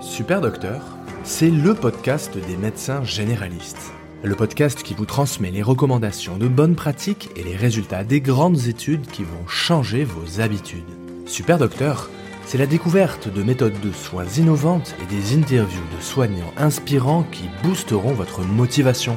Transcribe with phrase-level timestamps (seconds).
[0.00, 0.82] Super Docteur,
[1.24, 3.92] c'est le podcast des médecins généralistes.
[4.22, 8.66] Le podcast qui vous transmet les recommandations de bonnes pratiques et les résultats des grandes
[8.68, 10.84] études qui vont changer vos habitudes.
[11.26, 12.10] Super Docteur,
[12.44, 17.44] c'est la découverte de méthodes de soins innovantes et des interviews de soignants inspirants qui
[17.62, 19.16] boosteront votre motivation.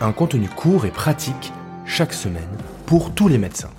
[0.00, 1.52] Un contenu court et pratique
[1.84, 2.56] chaque semaine
[2.86, 3.70] pour tous les médecins.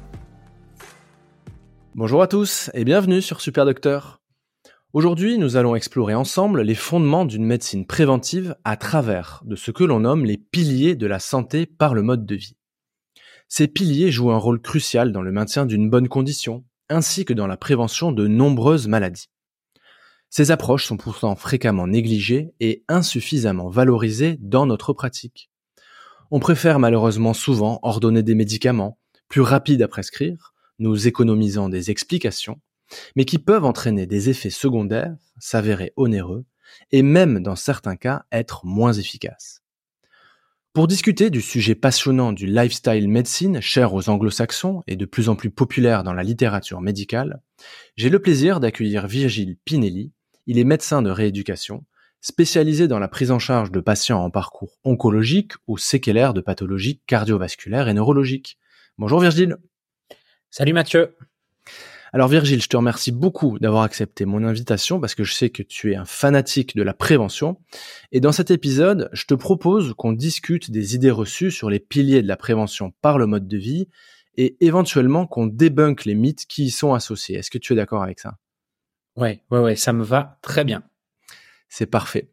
[1.95, 4.20] Bonjour à tous et bienvenue sur Super Docteur.
[4.93, 9.85] Aujourd'hui, nous allons explorer ensemble les fondements d'une médecine préventive à travers de ce que
[9.85, 12.57] l'on nomme les piliers de la santé par le mode de vie.
[13.47, 17.47] Ces piliers jouent un rôle crucial dans le maintien d'une bonne condition, ainsi que dans
[17.47, 19.29] la prévention de nombreuses maladies.
[20.29, 25.49] Ces approches sont pourtant fréquemment négligées et insuffisamment valorisées dans notre pratique.
[26.31, 28.97] On préfère malheureusement souvent ordonner des médicaments,
[29.29, 32.59] plus rapides à prescrire, nous économisant des explications,
[33.15, 36.45] mais qui peuvent entraîner des effets secondaires, s'avérer onéreux,
[36.91, 39.61] et même dans certains cas être moins efficaces.
[40.73, 45.35] Pour discuter du sujet passionnant du lifestyle médecine cher aux anglo-saxons et de plus en
[45.35, 47.41] plus populaire dans la littérature médicale,
[47.97, 50.13] j'ai le plaisir d'accueillir Virgile Pinelli.
[50.47, 51.83] Il est médecin de rééducation,
[52.21, 57.01] spécialisé dans la prise en charge de patients en parcours oncologique ou séquelaires de pathologies
[57.05, 58.57] cardiovasculaires et neurologiques.
[58.97, 59.57] Bonjour Virgile.
[60.51, 61.17] Salut Mathieu.
[62.13, 65.63] Alors Virgile, je te remercie beaucoup d'avoir accepté mon invitation parce que je sais que
[65.63, 67.57] tu es un fanatique de la prévention.
[68.11, 72.21] Et dans cet épisode, je te propose qu'on discute des idées reçues sur les piliers
[72.21, 73.87] de la prévention par le mode de vie
[74.35, 77.37] et éventuellement qu'on débunk les mythes qui y sont associés.
[77.37, 78.37] Est-ce que tu es d'accord avec ça?
[79.15, 80.83] Ouais, ouais, ouais, ça me va très bien.
[81.69, 82.29] C'est parfait.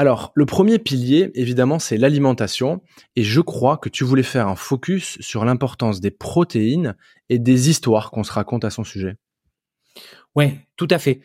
[0.00, 2.80] Alors, le premier pilier, évidemment, c'est l'alimentation,
[3.16, 6.96] et je crois que tu voulais faire un focus sur l'importance des protéines
[7.28, 9.18] et des histoires qu'on se raconte à son sujet.
[10.34, 11.20] Ouais, tout à fait.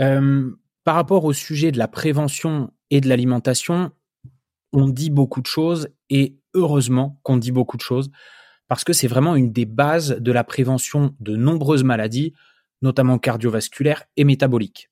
[0.00, 0.50] Euh,
[0.82, 3.92] par rapport au sujet de la prévention et de l'alimentation,
[4.72, 8.10] on dit beaucoup de choses, et heureusement qu'on dit beaucoup de choses,
[8.66, 12.32] parce que c'est vraiment une des bases de la prévention de nombreuses maladies,
[12.82, 14.90] notamment cardiovasculaires et métaboliques.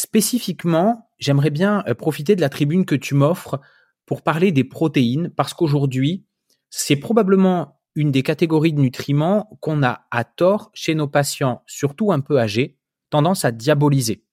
[0.00, 3.60] Spécifiquement, j'aimerais bien euh, profiter de la tribune que tu m'offres
[4.06, 6.24] pour parler des protéines, parce qu'aujourd'hui,
[6.70, 12.12] c'est probablement une des catégories de nutriments qu'on a à tort chez nos patients, surtout
[12.12, 12.78] un peu âgés,
[13.10, 14.24] tendance à diaboliser.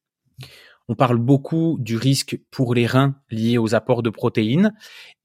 [0.87, 4.73] On parle beaucoup du risque pour les reins liés aux apports de protéines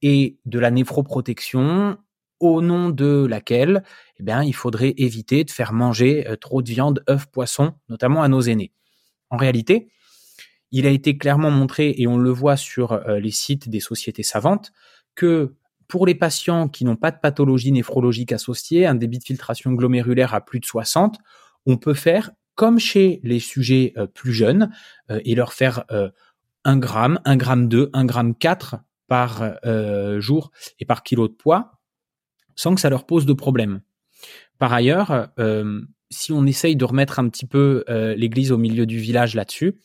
[0.01, 1.99] et de la néphroprotection
[2.41, 3.85] au nom de laquelle
[4.19, 8.25] eh bien, il faudrait éviter de faire manger euh, trop de viande, œufs, poissons, notamment
[8.25, 8.73] à nos aînés.
[9.31, 9.93] En réalité,
[10.73, 14.23] il a été clairement montré, et on le voit sur euh, les sites des sociétés
[14.23, 14.73] savantes,
[15.15, 15.55] que
[15.87, 20.35] pour les patients qui n'ont pas de pathologie néphrologique associée, un débit de filtration glomérulaire
[20.35, 21.19] à plus de 60,
[21.67, 24.71] on peut faire comme chez les sujets euh, plus jeunes
[25.11, 25.85] euh, et leur faire
[26.65, 28.77] 1 gramme, 1 gramme 2, 1 gramme 4
[29.09, 29.57] par
[30.21, 31.73] jour et par kilo de poids
[32.57, 33.83] sans que ça leur pose de problème.
[34.59, 35.29] Par ailleurs,
[36.09, 37.85] si on essaye de remettre un petit peu
[38.17, 39.77] l'église au milieu du village là-dessus,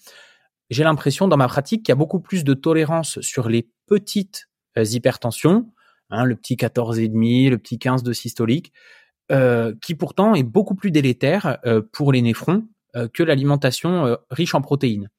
[0.70, 4.50] j'ai l'impression dans ma pratique qu'il y a beaucoup plus de tolérance sur les petites
[4.78, 5.72] euh, hypertensions,
[6.10, 8.74] hein, le petit 14,5, le petit 15 de systolique,
[9.32, 12.68] euh, qui pourtant est beaucoup plus délétère euh, pour les néphrons
[13.14, 15.12] que l'alimentation riche en protéines.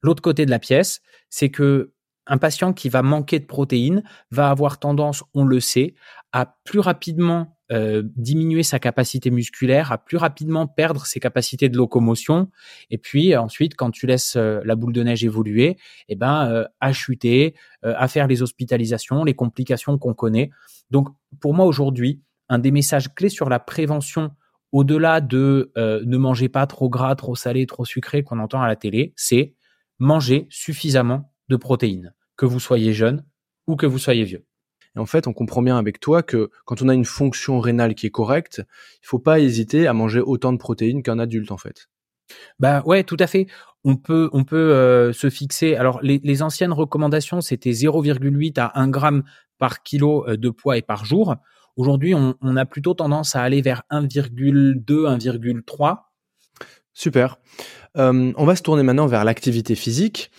[0.00, 1.92] L'autre côté de la pièce, c'est que
[2.28, 5.96] un patient qui va manquer de protéines va avoir tendance, on le sait,
[6.30, 11.76] à plus rapidement euh, diminuer sa capacité musculaire, à plus rapidement perdre ses capacités de
[11.78, 12.50] locomotion,
[12.90, 15.78] et puis ensuite, quand tu laisses euh, la boule de neige évoluer,
[16.08, 20.50] eh ben, euh, à chuter, à faire les hospitalisations, les complications qu'on connaît.
[20.90, 21.08] Donc,
[21.40, 24.32] pour moi aujourd'hui, un des messages clés sur la prévention,
[24.70, 28.76] au-delà de ne mangez pas trop gras, trop salé, trop sucré qu'on entend à la
[28.76, 29.54] télé, c'est
[29.98, 33.24] manger suffisamment de protéines, que vous soyez jeune
[33.66, 34.46] ou que vous soyez vieux.
[34.96, 37.94] Et en fait, on comprend bien avec toi que quand on a une fonction rénale
[37.94, 38.62] qui est correcte,
[39.02, 41.88] il faut pas hésiter à manger autant de protéines qu'un adulte en fait.
[42.58, 43.46] Bah ouais, tout à fait.
[43.84, 45.74] On peut, on peut euh, se fixer.
[45.76, 49.24] Alors les, anciennes recommandations, c'était 0,8 à 1 gramme
[49.58, 51.36] par kilo euh, de poids et par jour.
[51.76, 55.96] Aujourd'hui, on, on a plutôt tendance à aller vers 1,2, 1,3.
[56.94, 57.38] Super.
[57.98, 60.30] Euh, on va se tourner maintenant vers l'activité physique.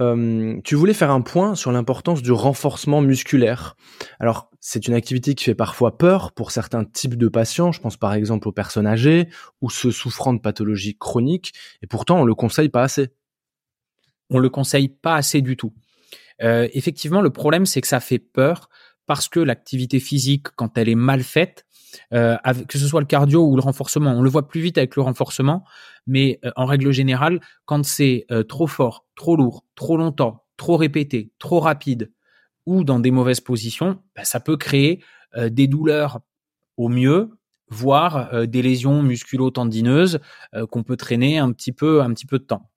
[0.00, 3.76] Euh, tu voulais faire un point sur l'importance du renforcement musculaire.
[4.20, 7.72] Alors, c'est une activité qui fait parfois peur pour certains types de patients.
[7.72, 9.28] Je pense par exemple aux personnes âgées
[9.62, 11.54] ou ceux souffrant de pathologies chroniques.
[11.82, 13.08] Et pourtant, on le conseille pas assez.
[14.30, 15.72] On le conseille pas assez du tout.
[16.42, 18.68] Euh, effectivement, le problème, c'est que ça fait peur
[19.06, 21.64] parce que l'activité physique, quand elle est mal faite,
[22.12, 22.36] euh,
[22.68, 25.02] que ce soit le cardio ou le renforcement, on le voit plus vite avec le
[25.02, 25.64] renforcement,
[26.06, 30.76] mais euh, en règle générale, quand c'est euh, trop fort, trop lourd, trop longtemps, trop
[30.76, 32.12] répété, trop rapide
[32.66, 35.02] ou dans des mauvaises positions, bah, ça peut créer
[35.50, 36.20] des douleurs
[36.78, 37.38] au mieux,
[37.68, 40.20] voire des lésions musculo-tendineuses
[40.70, 42.70] qu'on peut traîner un petit peu, un petit peu de temps.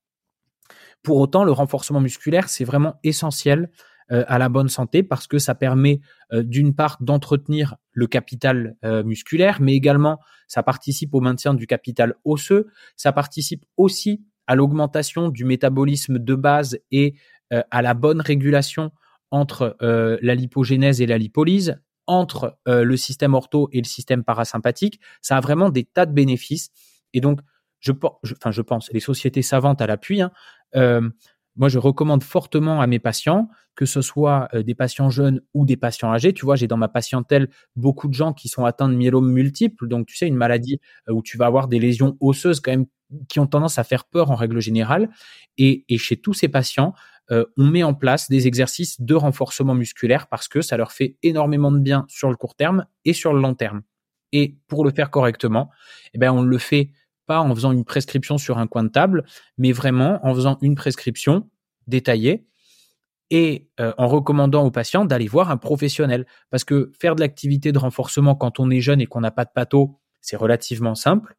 [1.02, 3.72] Pour autant, le renforcement musculaire, c'est vraiment essentiel
[4.12, 6.02] à la bonne santé parce que ça permet
[6.34, 11.68] euh, d'une part d'entretenir le capital euh, musculaire, mais également ça participe au maintien du
[11.68, 17.16] capital osseux, ça participe aussi à l'augmentation du métabolisme de base et
[17.70, 18.92] à la bonne régulation
[19.30, 25.00] entre la lipogénèse et la lipolyse, entre le système ortho et le système parasympathique.
[25.22, 26.70] Ça a vraiment des tas de bénéfices.
[27.14, 27.40] Et donc,
[27.80, 30.32] je pense, les sociétés savantes à l'appui, hein,
[31.56, 35.66] moi, je recommande fortement à mes patients, que ce soit euh, des patients jeunes ou
[35.66, 36.34] des patients âgés.
[36.34, 39.88] Tu vois, j'ai dans ma patientèle beaucoup de gens qui sont atteints de myélome multiple.
[39.88, 42.86] Donc, tu sais, une maladie euh, où tu vas avoir des lésions osseuses quand même
[43.28, 45.10] qui ont tendance à faire peur en règle générale.
[45.58, 46.94] Et, chez tous ces patients,
[47.30, 51.18] euh, on met en place des exercices de renforcement musculaire parce que ça leur fait
[51.22, 53.82] énormément de bien sur le court terme et sur le long terme.
[54.32, 55.70] Et pour le faire correctement,
[56.14, 56.92] eh ben, on le fait
[57.40, 59.24] en faisant une prescription sur un coin de table,
[59.58, 61.50] mais vraiment en faisant une prescription
[61.88, 62.46] détaillée
[63.30, 66.28] et euh, en recommandant aux patients d'aller voir un professionnel.
[66.50, 69.46] Parce que faire de l'activité de renforcement quand on est jeune et qu'on n'a pas
[69.46, 71.36] de pâteau, c'est relativement simple.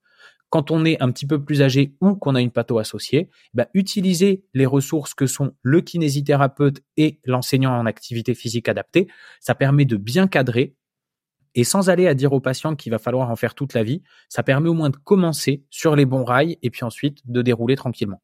[0.48, 3.68] Quand on est un petit peu plus âgé ou qu'on a une pâteau associée, bah,
[3.72, 9.08] utiliser les ressources que sont le kinésithérapeute et l'enseignant en activité physique adaptée,
[9.40, 10.74] ça permet de bien cadrer
[11.54, 14.02] et sans aller à dire aux patients qu'il va falloir en faire toute la vie,
[14.28, 17.76] ça permet au moins de commencer sur les bons rails et puis ensuite de dérouler
[17.76, 18.22] tranquillement.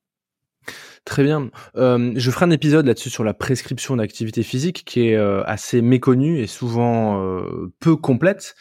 [1.05, 1.51] Très bien.
[1.77, 5.81] Euh, je ferai un épisode là-dessus sur la prescription d'activité physique qui est euh, assez
[5.81, 8.55] méconnue et souvent euh, peu complète.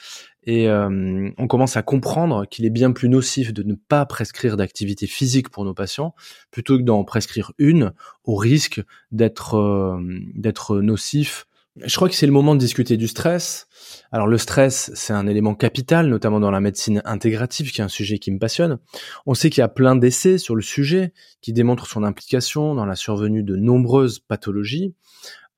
[0.50, 5.06] Et on commence à comprendre qu'il est bien plus nocif de ne pas prescrire d'activité
[5.06, 6.16] physique pour nos patients
[6.52, 7.92] plutôt que d'en prescrire une
[8.24, 8.82] au risque
[9.12, 10.00] d'être
[10.36, 11.48] d'être nocif
[11.84, 13.68] je crois que c'est le moment de discuter du stress.
[14.12, 17.90] Alors le stress, c'est un élément capital, notamment dans la médecine intégrative, qui est un
[17.90, 18.80] sujet qui me passionne.
[19.26, 22.86] On sait qu'il y a plein d'essais sur le sujet qui démontrent son implication dans
[22.86, 24.96] la survenue de nombreuses pathologies.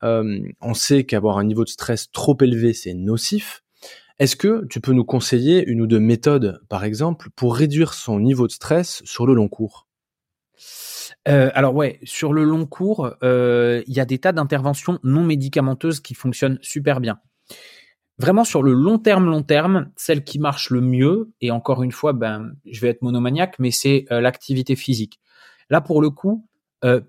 [0.04, 3.64] Euh, on sait qu'avoir un niveau de stress trop élevé, c'est nocif.
[4.18, 8.20] Est-ce que tu peux nous conseiller une ou deux méthodes, par exemple, pour réduire son
[8.20, 9.88] niveau de stress sur le long cours?
[11.30, 15.24] Euh, alors ouais, sur le long cours, euh, il y a des tas d'interventions non
[15.24, 17.20] médicamenteuses qui fonctionnent super bien.
[18.18, 21.92] Vraiment sur le long terme, long terme, celle qui marche le mieux, et encore une
[21.92, 25.20] fois, ben, je vais être monomaniaque, mais c'est euh, l'activité physique.
[25.70, 26.46] Là, pour le coup,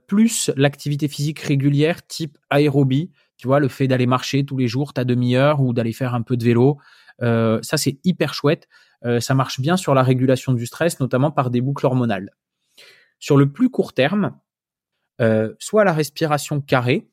[0.08, 4.92] plus l'activité physique régulière, type aérobie, tu vois, le fait d'aller marcher tous les jours,
[4.92, 6.78] ta demi-heure, ou d'aller faire un peu de vélo,
[7.20, 8.68] ça c'est hyper chouette.
[9.20, 12.32] ça marche bien sur la régulation du stress, notamment par des boucles hormonales.
[13.20, 14.38] Sur le plus court terme,
[15.20, 17.10] euh, soit la respiration carrée,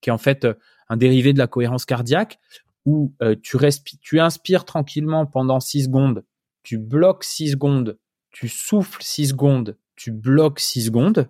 [0.00, 0.54] qui est en fait euh,
[0.88, 2.38] un dérivé de la cohérence cardiaque,
[2.86, 3.58] où euh, tu,
[4.00, 6.24] tu inspires tranquillement pendant 6 secondes,
[6.62, 7.98] tu bloques 6 secondes,
[8.30, 11.28] tu souffles 6 secondes, tu bloques 6 secondes,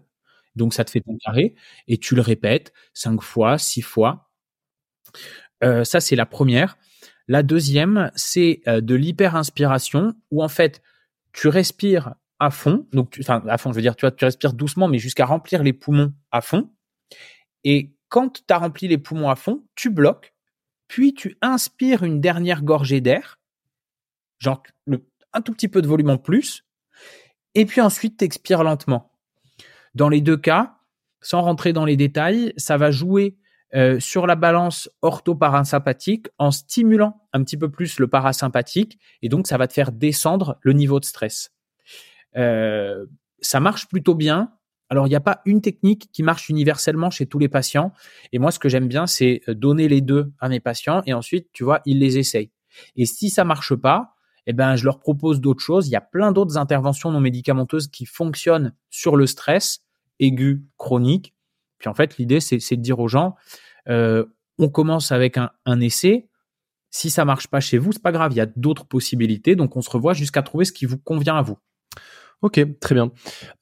[0.57, 1.55] donc ça te fait ton carré,
[1.89, 4.31] et tu le répètes 5 fois, 6 fois.
[5.63, 6.77] ça, c'est la première.
[7.29, 10.83] La deuxième, c'est de l'hyper-inspiration, où en fait,
[11.33, 12.87] tu respires à fond.
[12.93, 16.13] Donc, enfin, à fond, je veux dire, tu respires doucement, mais jusqu'à remplir les poumons
[16.33, 16.73] à fond.
[17.65, 20.35] Et quand tu as rempli les poumons à fond, tu bloques,
[20.89, 23.39] puis tu inspires une dernière gorgée d'air,
[24.39, 24.63] genre
[25.33, 26.65] un tout petit peu de volume en plus,
[27.55, 29.13] et puis ensuite tu expires lentement.
[29.95, 30.79] Dans les deux cas,
[31.21, 33.37] sans rentrer dans les détails, ça va jouer
[33.75, 39.47] euh, sur la balance ortho-parasympathique en stimulant un petit peu plus le parasympathique, et donc
[39.47, 41.53] ça va te faire descendre le niveau de stress.
[42.37, 43.07] Euh,
[43.41, 44.53] ça marche plutôt bien.
[44.89, 47.93] Alors, il n'y a pas une technique qui marche universellement chez tous les patients.
[48.33, 51.49] Et moi, ce que j'aime bien, c'est donner les deux à mes patients et ensuite,
[51.53, 52.51] tu vois, ils les essayent.
[52.97, 54.15] Et si ça marche pas,
[54.47, 55.87] eh ben, je leur propose d'autres choses.
[55.87, 59.81] Il y a plein d'autres interventions non médicamenteuses qui fonctionnent sur le stress
[60.19, 61.35] aigu, chronique.
[61.79, 63.37] Puis en fait, l'idée, c'est de dire aux gens,
[63.89, 64.25] euh,
[64.59, 66.29] on commence avec un, un essai.
[66.91, 68.33] Si ça marche pas chez vous, c'est pas grave.
[68.33, 69.57] Il y a d'autres possibilités.
[69.57, 71.59] Donc, on se revoit jusqu'à trouver ce qui vous convient à vous.
[72.43, 73.13] Ok, très bien.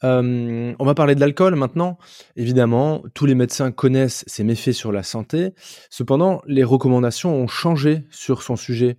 [0.03, 1.99] On va parler de l'alcool maintenant.
[2.37, 5.53] Évidemment, tous les médecins connaissent ses méfaits sur la santé.
[5.91, 8.99] Cependant, les recommandations ont changé sur son sujet.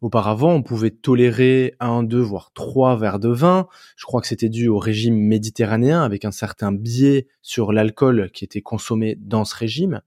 [0.00, 3.68] Auparavant, on pouvait tolérer un, deux, voire trois verres de vin.
[3.96, 8.44] Je crois que c'était dû au régime méditerranéen avec un certain biais sur l'alcool qui
[8.44, 10.00] était consommé dans ce régime.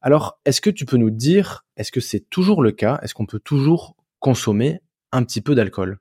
[0.00, 2.98] Alors, est-ce que tu peux nous dire, est-ce que c'est toujours le cas?
[3.02, 4.80] Est-ce qu'on peut toujours consommer
[5.12, 5.98] un petit peu d'alcool?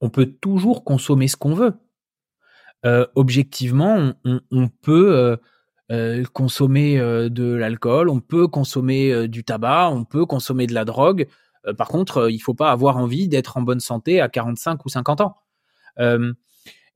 [0.00, 1.74] On peut toujours consommer ce qu'on veut.
[2.84, 5.36] Euh, objectivement, on, peut euh,
[5.90, 11.26] euh, consommer de l'alcool, on peut consommer du tabac, on peut consommer de la drogue.
[11.78, 15.20] par contre, il faut pas avoir envie d'être en bonne santé à 45 ou 50
[15.20, 15.36] ans.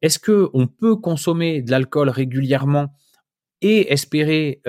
[0.02, 2.94] Est-ce que on peut consommer de l'alcool régulièrement
[3.62, 4.62] et espérer,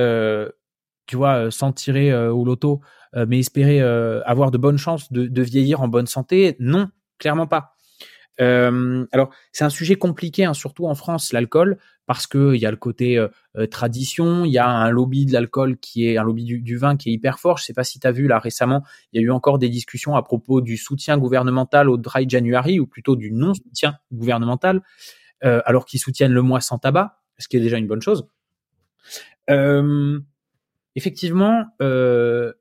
[1.05, 2.81] tu vois, s'en tirer au loto,
[3.27, 6.55] mais espérer avoir de bonnes chances de vieillir en bonne santé?
[6.59, 7.75] Non, clairement pas.
[8.39, 12.65] Euh, alors, c'est un sujet compliqué, hein, surtout en France, l'alcool, parce que il y
[12.65, 16.17] a le côté euh, euh, tradition, il y a un lobby de l'alcool qui est
[16.17, 17.57] un lobby du, vin qui est hyper fort.
[17.57, 19.69] Je sais pas si tu as vu là récemment, il y a eu encore des
[19.69, 24.81] discussions à propos du soutien gouvernemental au Dry January ou plutôt du non-soutien gouvernemental,
[25.41, 28.27] alors qu'ils soutiennent le mois sans tabac, ce qui est déjà une bonne chose.
[30.95, 32.53] effectivement, ce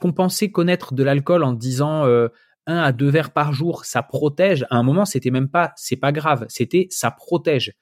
[0.00, 2.06] qu'on pensait connaître de l'alcool en disant
[2.66, 4.66] un à deux verres par jour, ça protège.
[4.70, 7.74] À un moment, c'était même pas, c'est pas grave, c'était ça protège.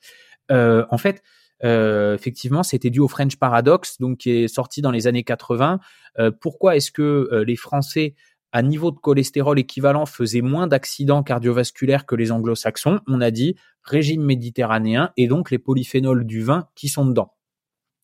[0.50, 1.22] Euh, en fait,
[1.64, 5.80] euh, effectivement, c'était dû au French Paradox, donc qui est sorti dans les années 80.
[6.18, 8.14] Euh, pourquoi est-ce que les Français
[8.52, 13.00] à niveau de cholestérol équivalent faisaient moins d'accidents cardiovasculaires que les anglo-saxons?
[13.06, 17.32] On a dit régime méditerranéen et donc les polyphénols du vin qui sont dedans.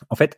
[0.08, 0.37] En fait,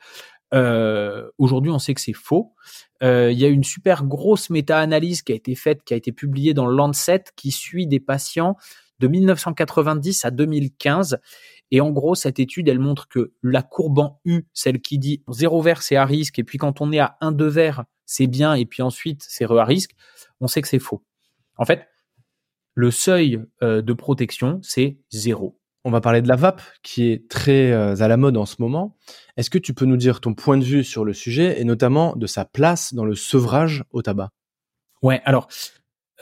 [0.54, 2.54] euh, Aujourd'hui, on sait que c'est faux.
[3.02, 6.12] Euh, il y a une super grosse méta-analyse qui a été faite, qui a été
[6.12, 8.56] publiée dans Lancet, qui suit des patients
[9.00, 11.18] de 1990 à 2015.
[11.70, 15.22] Et en gros, cette étude, elle montre que la courbe en U, celle qui dit
[15.28, 18.26] zéro verre, c'est à risque, et puis quand on est à 1, 2 verres, c'est
[18.26, 19.92] bien, et puis ensuite, c'est re à risque,
[20.40, 21.02] on sait que c'est faux.
[21.56, 21.88] En fait,
[22.74, 25.58] le seuil euh, de protection, c'est zéro.
[25.84, 28.56] On va parler de la vape, qui est très euh, à la mode en ce
[28.60, 28.96] moment.
[29.36, 32.14] Est-ce que tu peux nous dire ton point de vue sur le sujet et notamment
[32.14, 34.30] de sa place dans le sevrage au tabac?
[35.02, 35.48] Ouais, alors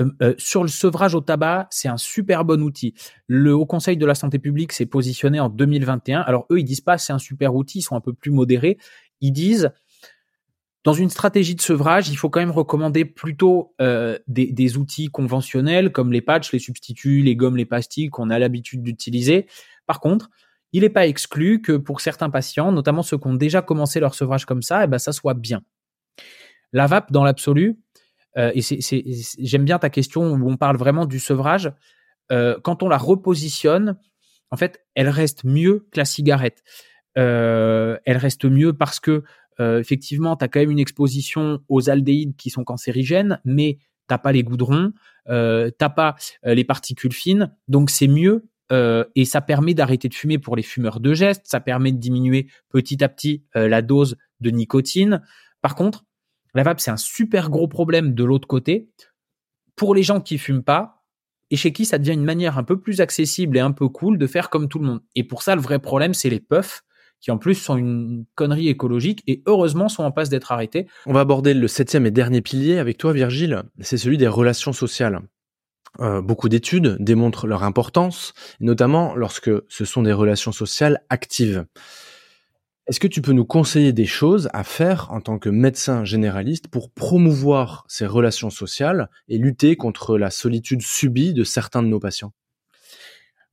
[0.00, 2.95] euh, euh, sur le sevrage au tabac, c'est un super bon outil.
[3.26, 6.21] Le Haut Conseil de la santé publique s'est positionné en 2021.
[6.21, 8.79] Alors eux, ils disent pas c'est un super outil, ils sont un peu plus modérés.
[9.21, 9.73] Ils disent
[10.84, 15.92] dans une stratégie de sevrage, il faut quand même recommander plutôt euh, des, outils conventionnels
[15.92, 19.46] comme les patchs, les substituts, les gommes, les pastilles qu'on a l'habitude d'utiliser.
[19.87, 20.30] Par contre,
[20.72, 24.14] il n'est pas exclu que pour certains patients, notamment ceux qui ont déjà commencé leur
[24.14, 25.60] sevrage comme ça, eh ben ça soit bien.
[26.72, 27.78] La vape, dans l'absolu,
[28.38, 29.04] euh, et c'est,
[29.38, 31.72] j'aime bien ta question où on parle vraiment du sevrage.
[32.32, 33.99] Euh, quand on la repositionne,
[34.50, 36.62] en fait, elle reste mieux que la cigarette.
[37.16, 39.25] Elle reste mieux parce que
[39.61, 43.79] effectivement, tu as quand même une exposition aux aldéhydes qui sont cancérigènes, mais
[44.11, 44.93] t'as pas les goudrons,
[45.29, 50.09] euh, t'as pas euh, les particules fines, donc c'est mieux euh, et ça permet d'arrêter
[50.09, 53.83] de fumer pour les fumeurs de geste, ça permet de diminuer petit à petit la
[53.83, 55.23] dose de nicotine.
[55.62, 56.05] Par contre,
[56.55, 58.90] la vape c'est un super gros problème de l'autre côté
[59.76, 61.05] pour les gens qui fument pas
[61.50, 64.19] et chez qui ça devient une manière un peu plus accessible et un peu cool
[64.19, 65.02] de faire comme tout le monde.
[65.14, 66.83] Et pour ça, le vrai problème c'est les puffs
[67.20, 70.86] qui en plus sont une connerie écologique et heureusement sont en passe d'être arrêtés.
[71.06, 73.62] On va aborder le septième et dernier pilier avec toi, Virgile.
[73.80, 75.20] C'est celui des relations sociales.
[75.98, 81.66] Euh, beaucoup d'études démontrent leur importance, notamment lorsque ce sont des relations sociales actives.
[82.86, 86.68] Est-ce que tu peux nous conseiller des choses à faire en tant que médecin généraliste
[86.68, 92.00] pour promouvoir ces relations sociales et lutter contre la solitude subie de certains de nos
[92.00, 92.32] patients?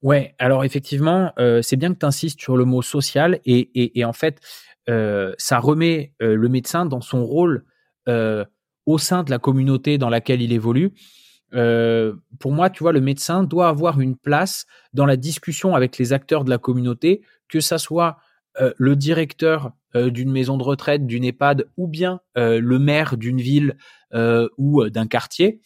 [0.04, 4.14] Ouais, alors effectivement, euh, c'est bien que tu insistes sur le mot social et, en
[4.14, 4.40] fait,
[4.90, 7.66] euh, ça remet euh, le médecin dans son rôle
[8.86, 10.94] au sein de la communauté dans laquelle il évolue.
[11.52, 16.14] pour moi, tu vois, le médecin doit avoir une place dans la discussion avec les
[16.14, 18.16] acteurs de la communauté, que ça soit
[18.78, 23.76] le directeur d'une maison de retraite, d'une EHPAD, ou bien le maire d'une ville
[24.58, 25.60] ou d'un quartier,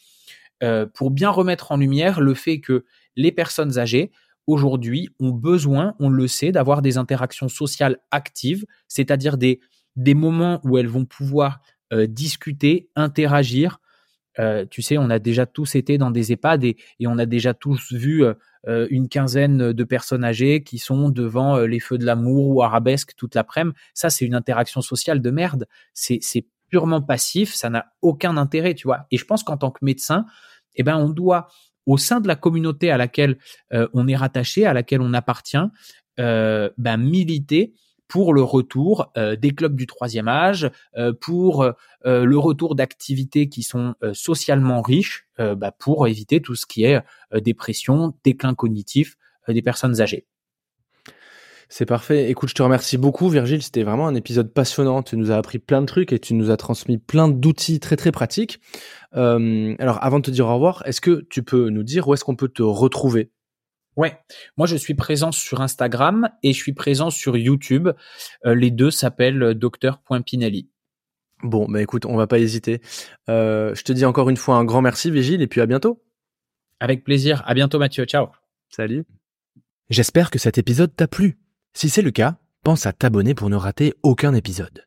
[0.96, 4.12] pour bien remettre en lumière le fait que les personnes âgées,
[4.48, 9.60] aujourd'hui, ont besoin, on le sait, d'avoir des interactions sociales actives, c'est-à-dire des,
[9.96, 11.60] des moments où elles vont pouvoir
[11.94, 13.80] euh, discuter, interagir.
[14.40, 17.54] Euh, tu sais, on a déjà tous été dans des EHPAD et, on a déjà
[17.54, 22.48] tous vu euh, une quinzaine de personnes âgées qui sont devant les feux de l'amour
[22.48, 23.76] ou arabesque toute l'après-midi.
[23.94, 25.68] Ça, c'est une interaction sociale de merde.
[25.94, 29.06] C'est purement passif, ça n'a aucun intérêt, tu vois.
[29.12, 30.26] Et je pense qu'en tant que médecin,
[30.76, 31.50] eh ben, on doit
[31.86, 33.38] au sein de la communauté à laquelle
[33.72, 35.58] on est rattaché, à laquelle on appartient,
[36.18, 37.74] ben, militer
[38.08, 40.70] pour le retour des clubs du troisième âge,
[41.22, 41.66] pour
[42.04, 47.02] le retour d'activités qui sont socialement riches, ben, pour éviter tout ce qui est
[47.34, 49.16] dépression, déclin cognitif
[49.48, 50.28] des personnes âgées.
[51.74, 52.30] C'est parfait.
[52.30, 53.64] Écoute, je te remercie beaucoup, Virgile.
[53.64, 55.04] C'était vraiment un épisode passionnant.
[55.04, 57.96] Tu nous as appris plein de trucs et tu nous as transmis plein d'outils très
[57.96, 58.60] très pratiques.
[59.16, 62.14] Euh, alors, avant de te dire au revoir, est-ce que tu peux nous dire où
[62.14, 63.32] est-ce qu'on peut te retrouver?
[63.96, 64.20] Ouais,
[64.58, 67.88] moi je suis présent sur Instagram et je suis présent sur YouTube.
[68.46, 70.70] Euh, les deux s'appellent docteur.pinelli.
[71.42, 72.82] Bon, bah écoute, on va pas hésiter.
[73.30, 76.04] Euh, je te dis encore une fois un grand merci, Virgile, et puis à bientôt.
[76.82, 77.42] Avec plaisir.
[77.46, 78.04] À bientôt, Mathieu.
[78.04, 78.28] Ciao.
[78.68, 79.06] Salut.
[79.90, 81.38] J'espère que cet épisode t'a plu.
[81.74, 84.86] Si c'est le cas, pense à t'abonner pour ne rater aucun épisode.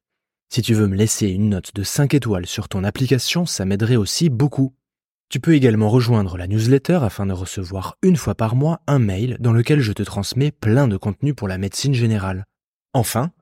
[0.49, 3.97] Si tu veux me laisser une note de 5 étoiles sur ton application, ça m'aiderait
[3.97, 4.75] aussi beaucoup.
[5.29, 9.37] Tu peux également rejoindre la newsletter afin de recevoir une fois par mois un mail
[9.41, 12.45] dans lequel je te transmets plein de contenu pour la médecine générale.
[12.93, 13.33] Enfin,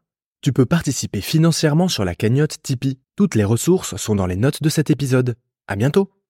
[0.41, 2.99] tu peux participer financièrement sur la cagnotte Tipeee.
[3.17, 5.37] Toutes les ressources sont dans les notes de cet épisode.
[5.67, 6.22] À bientôt!